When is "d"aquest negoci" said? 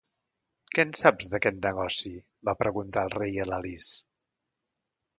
1.33-2.13